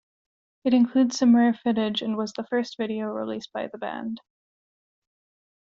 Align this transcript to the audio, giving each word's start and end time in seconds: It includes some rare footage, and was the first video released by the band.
It 0.63 0.73
includes 0.73 1.19
some 1.19 1.35
rare 1.35 1.53
footage, 1.53 2.01
and 2.01 2.17
was 2.17 2.33
the 2.33 2.43
first 2.47 2.75
video 2.75 3.05
released 3.09 3.53
by 3.53 3.67
the 3.67 3.77
band. 3.77 4.19